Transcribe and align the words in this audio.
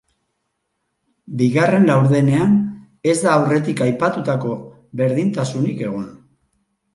Bigarren 1.41 1.85
laurdenean 1.89 2.55
ez 3.13 3.15
da 3.25 3.35
aurretik 3.35 3.85
aipatutako 3.89 4.57
berdintasunik 5.03 5.85
egon. 5.91 6.11